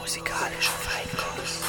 Musikalischer 0.00 0.72
Feinkost. 0.72 1.67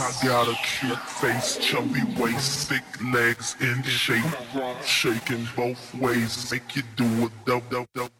I 0.00 0.12
got 0.24 0.46
a 0.46 0.54
cute 0.62 0.96
face, 0.96 1.56
chubby 1.56 2.02
waist, 2.20 2.68
thick 2.68 2.84
legs 3.12 3.56
in 3.60 3.82
shape, 3.82 4.24
shaking 4.84 5.48
both 5.56 5.92
ways, 5.96 6.52
make 6.52 6.76
you 6.76 6.82
do 6.94 7.26
a 7.26 7.30
dub 7.44 7.68
dub 7.68 7.86
dub. 7.94 8.10